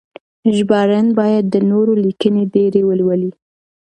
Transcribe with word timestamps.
ژباړن 0.55 1.07
باید 1.19 1.45
د 1.49 1.55
نورو 1.71 1.93
لیکنې 2.05 2.43
ډېرې 2.53 2.81
ولولي. 2.85 3.31